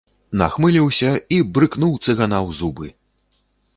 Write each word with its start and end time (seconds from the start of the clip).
Нахмыліўся 0.41 1.11
і 1.37 1.39
брыкнуў 1.57 1.93
цыгана 2.05 2.37
ў 2.47 2.49
зубы. 2.61 2.87